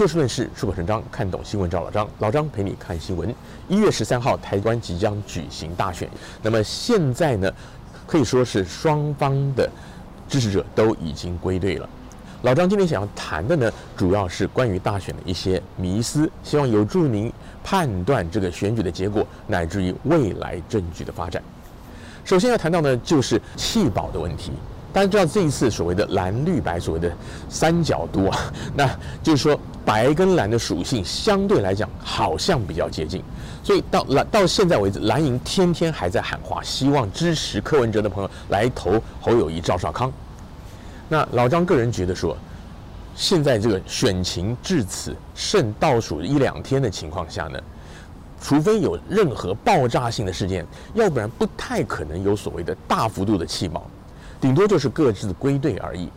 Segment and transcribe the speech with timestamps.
[0.00, 2.08] 就事论事，出口成章，看懂新闻找老张。
[2.20, 3.34] 老张陪你看新闻。
[3.68, 6.08] 一月十三号，台湾即将举行大选。
[6.40, 7.52] 那么现在呢，
[8.06, 9.68] 可以说是双方的
[10.26, 11.86] 支持者都已经归队了。
[12.40, 17.30] 老张今天想要谈的呢，主要是关于大选的一些迷思，希望有助于您
[17.62, 21.42] 判断这个选举的结果，乃至于未来政局的发展。
[22.24, 24.50] 首先要谈到呢，就是弃保的问题。
[24.92, 27.12] 大家知道这一次所谓的蓝绿白所谓的
[27.48, 28.90] 三角都啊，那
[29.22, 33.22] 就是说白跟蓝的属性相对来讲好像比较接近，
[33.62, 40.12] 所以到蓝到现在为止，蓝营天天还在喊话，希望支持柯文哲的朋友来投侯友谊、赵少康。
[41.08, 42.36] 那老张个人觉得说，
[43.14, 47.60] 现在这个选情至此剩倒数一两天的情况下呢，
[48.40, 53.88] 除非有任何爆炸性的事件，要不然不太可能有所谓的大幅度的弃保。
[54.40, 56.08] 顶多就是各自归队而已。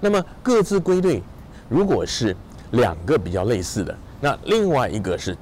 [0.00, 1.22] 那么各自归队，
[1.68, 2.36] 如果是
[2.72, 5.36] 两个比较类似的，那另外一个是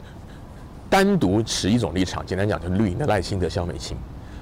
[0.91, 3.97] 单独持一种立场，简单讲就是绿营的赖清德、萧美琴，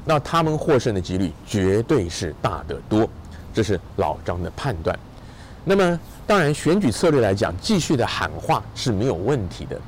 [0.04, 3.08] 那他们获胜的几率绝对是大得多。
[3.52, 4.98] 这是老张的判断。
[5.64, 9.80] 那么当然，选举策略来讲，继续的喊话是没有问题的，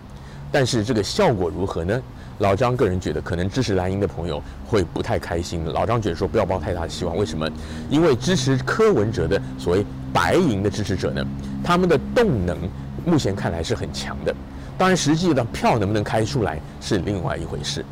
[0.50, 2.02] 但是这个效果如何呢？
[2.38, 5.64] 老张个人觉得，可能支持蓝营的朋友会不太开心。
[5.64, 7.16] 老张觉得说，不要抱太大的希望。
[7.16, 7.48] 为什么？
[7.90, 11.24] 因为支持柯文哲的所谓白营的支持者呢，
[11.64, 12.56] 他们的动能
[13.04, 14.34] 目前看来是很强的。
[14.76, 17.84] 当然，实际的票能不能开出来是另外一回事。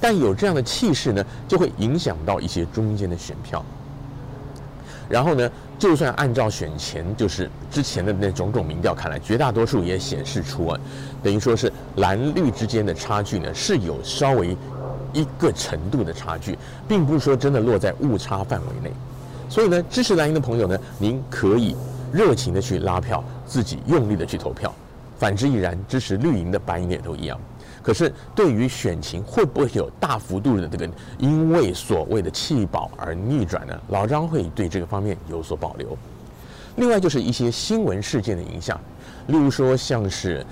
[0.00, 3.64] 但有这样的气势呢，就会影响到一些中间的选票。
[5.08, 10.78] 然后呢，就算按照选前就是之前的那种种民调看来，绝大多数也显示出啊，
[11.22, 14.56] 等于说是蓝绿之间的差距呢是有稍微
[15.12, 18.92] 一个程度的差距，并不是说真的落在误差范围内。
[19.48, 21.74] 所以呢，支持蓝营的朋友呢，您可以
[22.12, 24.70] 热情的去拉票，自己用力的去投票；
[25.18, 27.40] 反之亦然，支持绿营的白营也都一样。
[27.82, 33.80] 可是，对于选情会不会有大幅度的这个因为所谓的弃保而逆转呢？
[33.88, 35.96] 老张会对这个方面有所保留。
[36.76, 38.78] 另外就是一些新闻事件的影响，
[39.28, 40.44] 例如说像是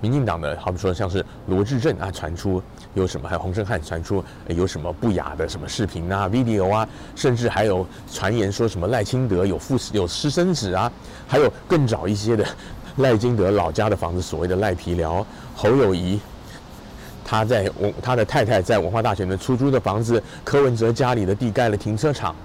[0.00, 2.62] 民进党的，好比说像是罗志正啊传出
[2.94, 10.90] 有什么，还有洪胜汉传出有什么不雅的什么视频啊、video 啊，甚至还有传言说什么赖清德有父有私生子啊，
[11.26, 12.44] 还有更早一些的
[12.96, 15.24] 赖清德老家的房子，所谓的赖皮寮
[15.54, 16.18] 侯友谊。
[17.24, 22.36] 他在文他的太太在文化大学里面出租的房子，柯文哲家里的地盖了停车场，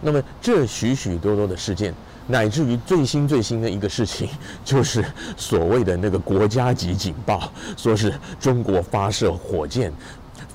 [0.00, 1.92] 那么这许许多多的事件，
[2.26, 4.28] 乃至于最新最新的一个事情，
[4.64, 5.04] 就是
[5.36, 9.92] 所谓的那个国家级警报，说是中国发射火箭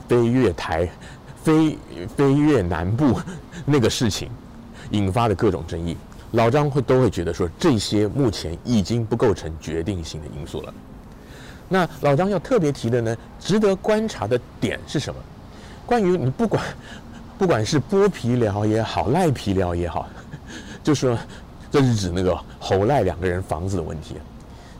[0.07, 0.89] 飞越台，
[1.43, 1.77] 飞
[2.15, 3.19] 飞越南部
[3.65, 4.29] 那个事情，
[4.91, 5.97] 引发的各种争议，
[6.31, 10.73] 老张会都会觉得说，这些目前已经不构成决定性的因素了。
[11.69, 15.19] 那老张要特别提的呢，值得观察的点是什么？
[15.85, 16.63] 关于你不管，
[17.37, 20.07] 不管是剥皮疗也好，赖皮疗也好，
[20.83, 21.17] 就说
[21.69, 24.15] 这是指那个侯赖两个人房子的问题。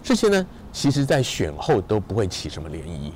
[0.01, 3.11] 这些呢，其实在选后都不会起什么涟漪，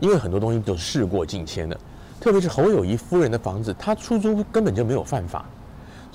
[0.00, 1.78] 因为很多东西都是事过境迁的。
[2.20, 5.44] 特别是侯友谊夫人的房子，他出租根本就没有犯法。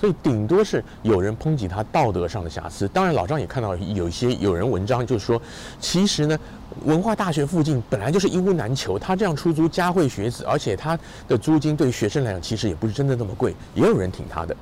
[0.05, 2.87] 所以顶多是有人抨击他道德上的瑕疵。
[2.89, 5.41] 当然，老张也看到有一些有人文章就是说，
[5.79, 6.37] 其实呢，
[6.83, 10.95] 文化大学附近本来就是一屋难求，他这样出租嘉惠学子，而且他
[11.27, 14.55] 的租金对学生来讲其实也不是真的那么贵，也有人挺他的。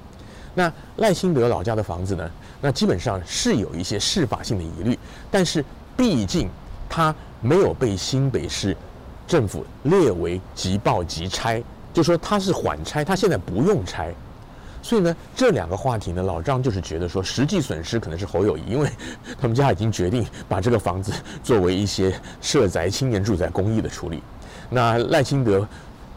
[0.55, 4.97] 那赖清德老家的房子呢，那基本上是有一些适法性的疑虑，
[5.29, 5.65] 但是
[5.97, 6.49] 毕竟
[6.87, 8.77] 他没有被新北市
[9.27, 11.61] 政府列为即报即拆，
[11.91, 14.15] 就说他是缓拆，他现在不用拆。
[14.83, 18.89] 所以呢，这两个话题呢，老张就是觉得说，实际损失可能是侯友谊，因为
[19.39, 24.21] 他们家已经决定把这个房子作为一些社宅、青年住宅公益的处理。
[24.69, 25.65] 那赖清德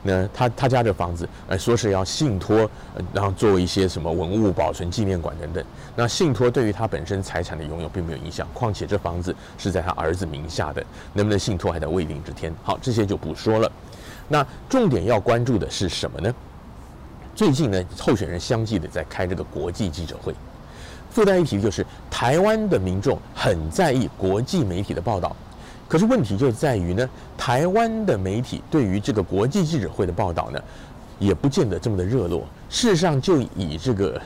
[0.03, 2.69] 呢，他他家的房子，呃，说是要信托，
[3.13, 5.65] 然后作为一些什么文物保存纪念馆等等。
[5.95, 12.53] 那信托对于他本身财产的拥有并没有影响，况且这房子是在他儿子名下的，能不能信托还在未定之天。
[12.65, 13.71] 好，这些就不说了。
[14.29, 16.35] 那重点要关注的是什么呢？
[17.37, 20.35] 最近呢，候选人相继的在开这个国际记者会。
[21.11, 25.37] 附带一提就是，台湾的民众很在意国际媒体的报道，
[25.87, 27.07] 可是问题就在于呢，
[27.37, 30.59] 台湾的媒体对于这个国际记者会的报道呢，
[31.19, 32.47] 也不见得这么的热络。
[32.71, 34.19] 事实上，就以这个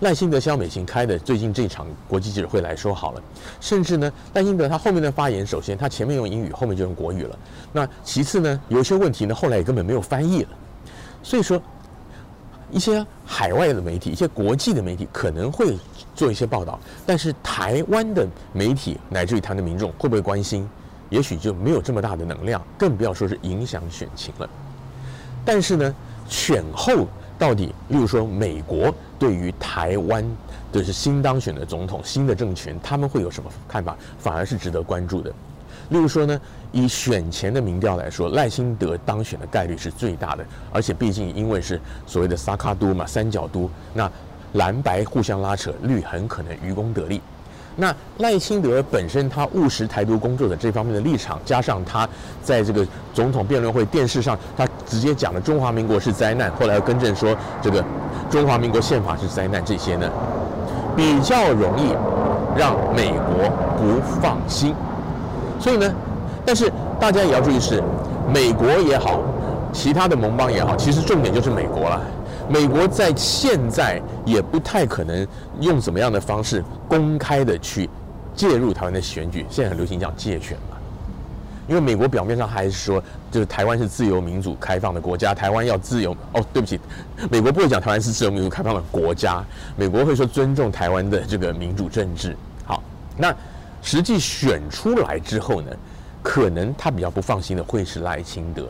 [0.00, 3.22] 赖清德、萧美琴开的最近这场国际记者会来说好了，
[3.62, 7.38] 甚至呢，赖清德他后面的发言，首先他前面用英语，后面就用国语了。
[7.72, 10.48] 那其次呢，有些问题呢，后来也根本没有翻译了。
[11.22, 11.58] 所以说。
[12.72, 15.76] 一些海外的媒体、一些国际的媒体可能会
[16.14, 20.68] 做一些报道，但是台湾的媒体乃至于台湾的民众会不会关心？
[21.10, 24.48] 也许就没有这么大的能量，更不要说是影响选情了。
[25.44, 25.94] 但是呢，
[26.26, 27.06] 选后
[27.38, 30.24] 到底，例如说美国对于台湾
[30.72, 33.94] 的是新当选的总统、新的政权，他们会有什么看法？
[34.18, 35.30] 反而是值得关注的。
[35.92, 36.40] 例如说呢，
[36.72, 44.10] 以选前的民调来说，赖清德当选的概率是最大的，而且毕竟因为是所谓的萨卡都嘛，三角都，那
[44.54, 47.20] 蓝白互相拉扯，绿很可能渔翁得利。
[47.76, 52.08] 那赖清德本身他务实台独工作者这方面的立场，加上他
[52.42, 57.84] 在这个总统辩论会电视上，他直接讲了中华民国是灾难，后来又更正说这个
[58.30, 60.10] 中华民国宪法是灾难，这些呢
[60.96, 61.94] 比较容易
[62.56, 64.74] 让美国不放心。
[65.62, 65.94] 所以呢，
[66.44, 67.80] 但是大家也要注意是，
[68.34, 69.22] 美国也好，
[69.72, 72.02] 其他的盟邦也好，其实重点就是美国了。
[72.48, 75.24] 美国在现在也不太可能
[75.60, 77.88] 用怎么样的方式公开的去
[78.34, 80.76] 介入台湾的选举，现在很流行讲借选嘛。
[81.68, 83.00] 因为美国表面上还是说，
[83.30, 86.10] 就是台湾是自由民主开放的国家，台湾要自由。
[86.32, 86.78] 哦，对不起，
[87.30, 89.42] 美国不会讲台湾是自由民主开放的国家，
[89.76, 92.36] 美国会说尊重台湾的这个民主政治。
[92.64, 92.82] 好，
[93.16, 93.32] 那
[93.82, 95.70] 实际选出来之后呢，
[96.22, 98.66] 可能他比较不放心的会是赖清德。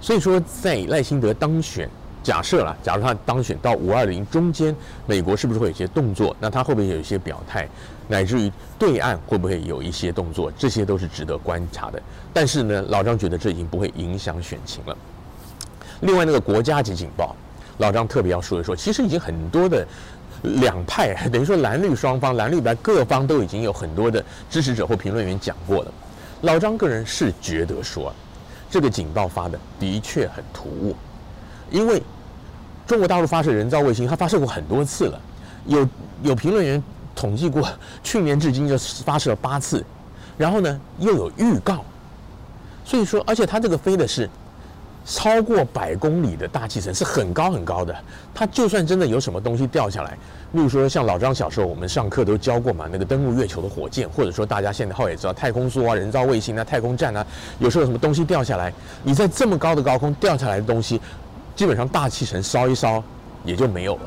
[0.00, 1.88] 所以说，在赖清德当选。
[2.22, 4.74] 假设了，假如他当选到五二零中间，
[5.06, 6.36] 美国是不是会有一些动作？
[6.40, 7.68] 那他会不会有一些表态，
[8.08, 10.50] 乃至于对岸会不会有一些动作？
[10.58, 12.02] 这些都是值得观察的。
[12.32, 14.98] 但是呢，老张觉得这已经不会影响选情了。
[16.00, 17.36] 另外，那个国家级警报，
[17.78, 19.86] 老张特别要说一说，其实已经很多的
[20.60, 25.92] 两派，等于说蓝绿双方、蓝绿白各方都已经有很多的支持者或评论员讲过了。
[26.42, 28.14] 老张个人是觉得说，
[28.70, 30.94] 这个警报发的的确很突兀，
[31.70, 32.02] 因为。
[32.86, 35.20] 中国大陆发射人造卫星，它发射过很多次了，
[35.64, 35.88] 有
[36.22, 36.80] 有评论员
[37.16, 37.68] 统计过，
[38.04, 39.84] 去年至今就发射了八次，
[40.38, 41.84] 然后呢又有预告，
[42.84, 44.30] 所以说，而且它这个飞的是
[45.06, 47.94] 超过百公里的大气层，是很高很高的。
[48.34, 50.18] 它就算真的有什么东西掉下来，
[50.52, 57.24] 例如说像老张小时候我们上课都教过嘛，那个登陆月球的火箭，或者说大家现在后也知道太空梭啊、人造卫星啊、太空站啊，
[57.60, 58.72] 有时候有什么东西掉下来，
[59.04, 61.00] 你在这么高的高空掉下来的东西。
[61.54, 63.02] 基本上大气层烧一烧
[63.42, 64.02] 也就没有了。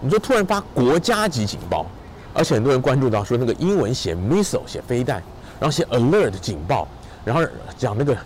[0.00, 1.84] 你说突然发国家级警报，
[2.32, 5.22] 而且很多人关注到说那个英文写 missile 写飞弹，
[5.60, 6.88] 然后写 alert 警报，
[7.22, 7.44] 然后
[7.76, 8.16] 讲那个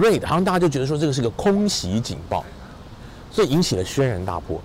[0.00, 2.44] raid，好像大家就觉得说这个是个空袭警报，
[3.30, 4.60] 所以引起了轩然大波。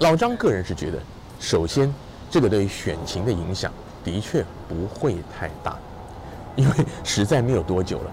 [0.00, 0.98] 老张个人是觉得，
[1.38, 1.92] 首先
[2.30, 3.72] 这个对于选情的影响
[4.04, 5.76] 的确不会太大，
[6.56, 6.74] 因为
[7.04, 8.10] 实在没有多久了。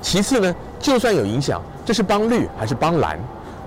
[0.00, 3.18] 其次呢，就算有影响，这是帮绿还是帮蓝？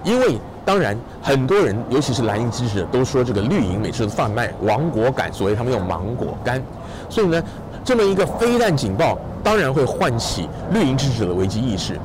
[0.05, 6.63] 因为当然很多人，尤其是蓝营支持者，都说这个绿营每次贩卖亡国感，所以他们用芒果干。
[7.09, 7.43] 所以呢，
[7.83, 11.99] 这么一个飞弹警报，当然会唤起绿营支持者的危机意识。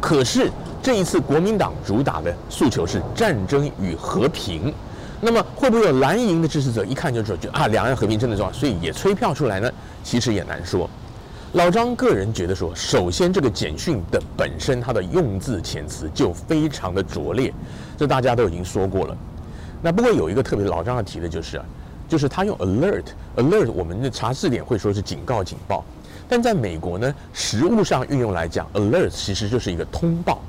[0.00, 0.50] 可是
[0.82, 4.72] 这一次国民党主打的诉求是战争与和平，
[5.20, 9.70] 那么会不会有蓝营的支持者一看就说，就啊，两岸和平真的重要，所以也催票出来呢？
[10.04, 10.88] 其实也难说。
[11.54, 17.52] 老张个人觉得说，首先这个简讯的本身，它的用字遣词就非常的拙劣，
[17.96, 19.16] 这大家都已经说过了。
[19.82, 21.64] 那不过有一个特别老张要提的就是啊，
[22.06, 25.82] 就是他用 alert，alert，我们的查字典会说是警告、警报，
[26.28, 30.40] 但在美国呢，实务上运用来讲，alert 其实就是一个通报。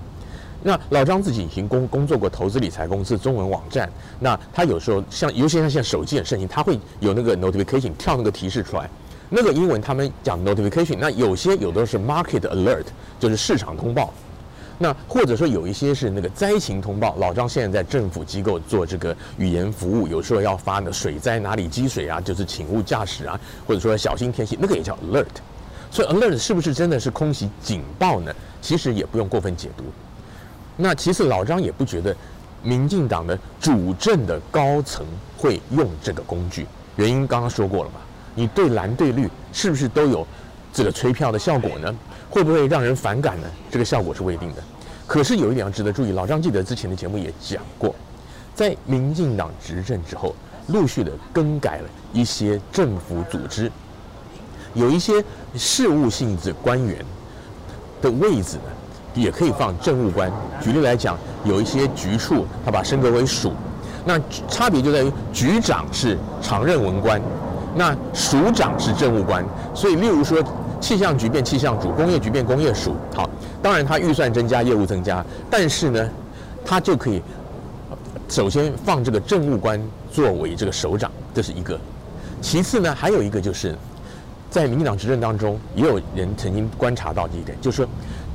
[0.62, 8.90] 那老张自己已经工工作过投资理财公司中文网站，那他有时候像，尤其像现在手机很盛行，他会有那个 notification 跳那个提示出来。
[9.30, 12.84] 那个英文他们讲 notification，那有些有的是 market alert，
[13.20, 14.14] 就是市场通报。
[14.82, 17.16] 那或者说有一些是那个灾情通报。
[17.20, 25.26] 老张现在在政府机构做这个语言服务，有时候要发的水灾哪里积水啊，就是请勿驾驶啊，或者说小心天气，那个也叫 alert。
[25.92, 28.34] 所以 alert 是不是真的是空袭警报呢？
[28.62, 29.84] 其实也不用过分解读。
[30.78, 32.16] 那其次老张也不觉得
[32.64, 35.06] 民进党的主政的高层
[35.38, 36.66] 会用这个工具，
[36.96, 37.98] 原因刚刚说过了嘛。
[38.36, 40.26] 你对蓝对绿是不是都有
[40.72, 41.94] 这个催票的效果呢？
[42.30, 43.48] 会不会让人反感呢？
[43.72, 44.64] 这个效果是未定的。
[45.08, 47.96] 可是有一点要值得注意，老张记得之前的节目也讲过，
[48.54, 50.36] 在民进党执政之后，
[50.68, 53.72] 陆续的更改了一些政府组织，
[54.74, 55.24] 有一些
[55.56, 56.98] 事务性质官员
[58.02, 58.64] 的位置呢，
[59.16, 60.32] 也可以放政务官。
[60.62, 63.52] 举例来讲，有一些局处他把升格为署，
[64.06, 67.22] 那差别就在于局长是常任文官。
[67.76, 69.46] 那署长是政务官，
[69.76, 70.44] 所以例如说
[70.82, 72.96] 气象局变气象署，工业局变工业署。
[73.14, 73.30] 好，
[73.62, 76.10] 当然他预算增加，业务增加，但是呢，
[76.66, 77.22] 他就可以
[78.28, 79.80] 首先放这个政务官
[80.12, 81.80] 作为这个首长，这是一个。
[82.42, 83.78] 其次呢，还有一个就是，
[84.50, 87.88] 在民进党执政当中，也有人曾经观察到这一点，就是说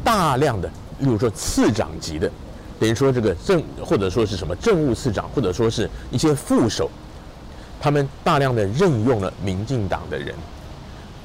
[0.05, 0.69] 大量的，
[1.01, 2.31] 例如说次长级的，
[2.79, 6.89] 等于说这个政或者说是什么政务次长，或者说是一些副手，
[7.81, 10.35] 他们大量的任用了民进党的人。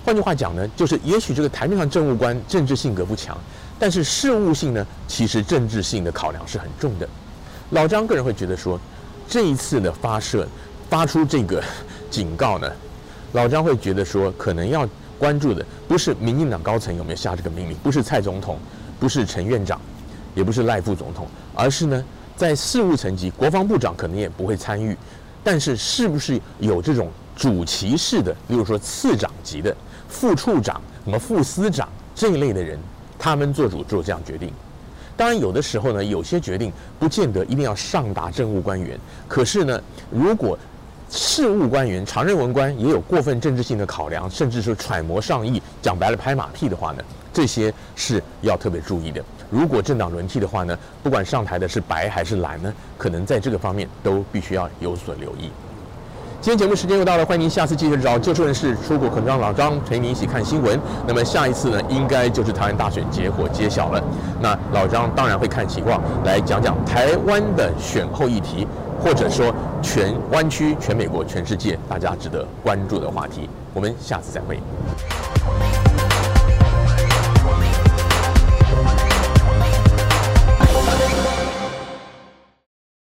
[0.03, 3.37] 换句话讲呢，就是也许这个台面上政务官政治性格不强，
[3.77, 7.07] 但是事务性呢，其实政治性的考量是很重的。
[7.71, 8.79] 老张个人会觉得说，
[9.27, 10.47] 这一次的发射
[10.89, 11.63] 发出这个
[12.09, 12.71] 警告呢，
[13.33, 18.57] 老张会觉得说，可能要关注的不是民进党高层有没有下这个命令，不是蔡总统，
[18.99, 19.79] 不是陈院长，
[20.33, 22.03] 也不是赖副总统，而是呢，
[22.35, 24.97] 在事务层级，国防部长可能也不会参与，
[25.43, 29.75] 但是是不是有这种主旗式的，比如说次长级的。
[30.07, 32.79] 副处长、什么副司长这一类的人，
[33.19, 34.51] 他们做主做这样决定。
[35.15, 38.99] 当然，有的时候呢，有些决定不见得一定要上达政务官员。
[39.27, 40.57] 可是呢，如果
[41.09, 49.23] 事务官员、常任文官也有过分政治性的考量，甚至是揣摩上意，讲白了拍马屁的话呢，这些是要特别注意的。
[49.49, 55.49] 如果政党轮替的话呢，不管上台的是白还是蓝呢，可能在这个方面都必须要有所留意。
[56.41, 60.79] 今天节目时间又到了，欢迎您下次继续找就事论事、出国可能让老张陪你一起看新闻。
[61.05, 64.01] 那么下一次呢，应该就是台湾大选结果揭晓了。
[64.39, 68.65] 那老张当然会看情况来讲讲台湾的选后议题，
[69.03, 73.49] 或者说全湾区、全美国、全世界大家值得关注的话题。
[73.73, 74.59] 我们下次再会。